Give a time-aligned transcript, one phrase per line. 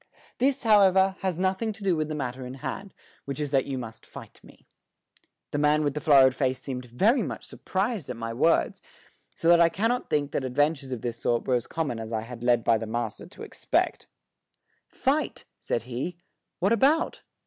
[0.39, 3.77] This, however, has nothing to do with the matter in hand, which is that you
[3.77, 4.65] must fight me."
[5.51, 8.81] The man with the florid face seemed very much surprised at my words,
[9.35, 12.21] so that I cannot think that adventures of this sort were as common as I
[12.21, 14.07] had been led by the master to expect.
[14.87, 16.17] "Fight!" said he.
[16.57, 17.21] "What about?"